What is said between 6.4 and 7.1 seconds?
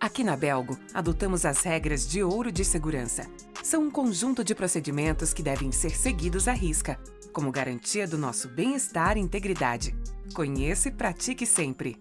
à risca,